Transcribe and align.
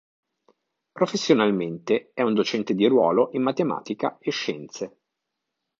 Professionalmente 0.93 2.09
è 2.15 2.23
un 2.23 2.33
docente 2.33 2.73
di 2.73 2.87
ruolo 2.87 3.29
in 3.33 3.43
Matematica 3.43 4.17
e 4.19 4.31
Scienze. 4.31 4.97